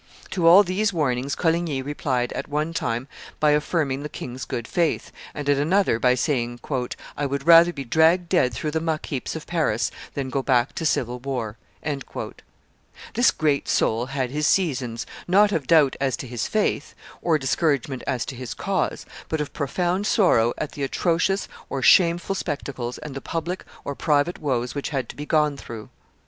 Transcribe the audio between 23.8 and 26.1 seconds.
or private woes which had to be gone through.